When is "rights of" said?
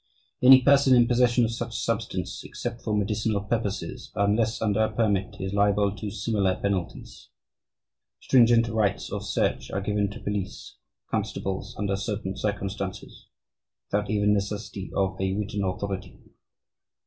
8.67-9.23